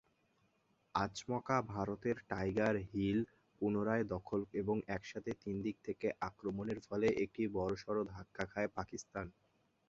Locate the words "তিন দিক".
5.43-5.75